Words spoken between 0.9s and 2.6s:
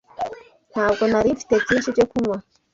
nari mfite byinshi byo kunywa.